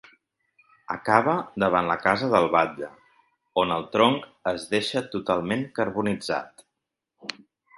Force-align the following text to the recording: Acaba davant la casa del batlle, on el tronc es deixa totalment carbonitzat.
Acaba 0.93 1.35
davant 1.63 1.89
la 1.91 1.97
casa 2.05 2.29
del 2.31 2.49
batlle, 2.57 2.89
on 3.65 3.75
el 3.77 3.87
tronc 3.97 4.25
es 4.53 4.67
deixa 4.75 5.05
totalment 5.17 5.63
carbonitzat. 5.81 6.67